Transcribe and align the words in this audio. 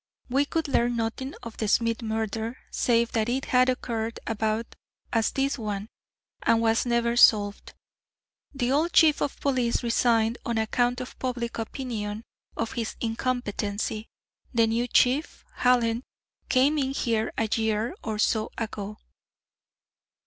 We 0.29 0.45
could 0.45 0.67
learn 0.67 0.95
nothing 0.95 1.35
of 1.43 1.57
the 1.57 1.67
Smith 1.67 2.01
murder 2.01 2.57
save 2.71 3.11
that 3.11 3.29
it 3.29 3.45
had 3.45 3.69
occurred 3.69 4.19
about 4.25 4.73
as 5.13 5.29
this 5.29 5.59
one, 5.59 5.89
and 6.41 6.59
was 6.59 6.87
never 6.87 7.15
solved. 7.15 7.75
The 8.51 8.71
old 8.71 8.93
Chief 8.93 9.21
of 9.21 9.39
Police 9.39 9.83
resigned 9.83 10.39
on 10.43 10.57
account 10.57 11.01
of 11.01 11.19
public 11.19 11.59
opinion 11.59 12.23
of 12.57 12.71
his 12.71 12.95
incompetency; 12.99 14.07
the 14.51 14.65
new 14.65 14.87
Chief, 14.87 15.45
Hallen, 15.57 16.01
came 16.49 16.79
in 16.79 16.89
here 16.93 17.31
a 17.37 17.47
year 17.55 17.95
or 18.03 18.17
so 18.17 18.49
ago." 18.57 18.97